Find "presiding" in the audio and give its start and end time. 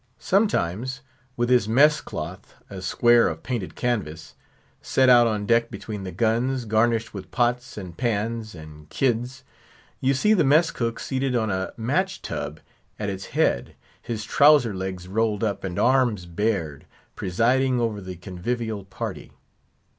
17.15-17.79